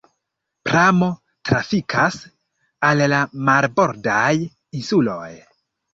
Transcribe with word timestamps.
Pramo 0.67 1.09
trafikas 1.49 2.17
al 2.89 3.03
la 3.15 3.19
marbordaj 3.51 4.33
insuloj. 4.81 5.33